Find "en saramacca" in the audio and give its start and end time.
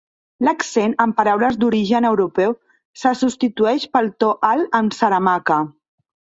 4.83-5.63